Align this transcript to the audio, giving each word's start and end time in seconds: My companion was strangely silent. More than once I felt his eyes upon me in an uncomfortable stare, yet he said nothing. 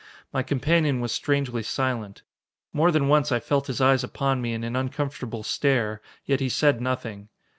My 0.33 0.41
companion 0.41 0.99
was 0.99 1.11
strangely 1.11 1.61
silent. 1.61 2.23
More 2.73 2.89
than 2.89 3.07
once 3.07 3.31
I 3.31 3.39
felt 3.39 3.67
his 3.67 3.79
eyes 3.79 4.03
upon 4.03 4.41
me 4.41 4.51
in 4.53 4.63
an 4.63 4.75
uncomfortable 4.75 5.43
stare, 5.43 6.01
yet 6.25 6.39
he 6.39 6.49
said 6.49 6.81
nothing. 6.81 7.29